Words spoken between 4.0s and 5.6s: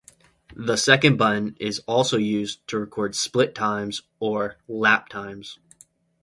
or "lap times".